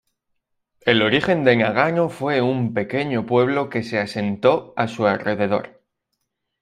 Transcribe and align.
El 0.79 1.03
origen 1.03 1.43
de 1.43 1.55
Nagano 1.55 2.09
fue 2.09 2.41
un 2.41 2.73
pequeño 2.73 3.27
pueblo 3.27 3.69
que 3.69 3.83
se 3.83 3.99
asentó 3.99 4.73
a 4.75 4.87
su 4.87 5.05
alrededor. 5.05 5.79